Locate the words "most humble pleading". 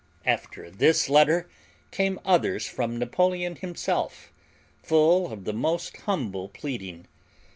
5.53-7.05